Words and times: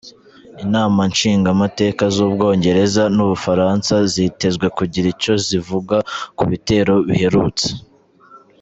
Inama 0.63 0.99
nshingamateka 1.11 2.03
z'Ubwongereza 2.15 3.03
n'Ubufaransa 3.15 3.93
zitezwe 4.13 4.65
kugira 4.77 5.05
ico 5.13 5.33
zivuze 5.45 5.97
ku 6.37 6.43
bitero 6.51 6.93
biherutse. 7.09 7.67